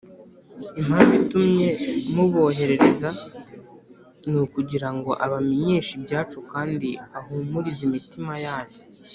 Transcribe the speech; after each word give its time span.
Impamvu 0.81 1.13
itumye 1.21 1.67
muboherereza 2.15 3.09
ni 4.29 4.37
ukugira 4.45 4.89
ngo 4.95 5.11
abamenyeshe 5.25 5.91
ibyacu 5.99 6.37
kandi 6.51 6.89
ahumurize 7.17 7.81
imitima 7.89 8.33
yanyu 8.45 8.77